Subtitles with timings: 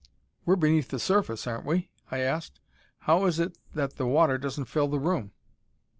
[0.45, 2.59] "We're beneath the surface, aren't we?" I asked.
[3.01, 5.31] "How is it that the water doesn't fill the room?"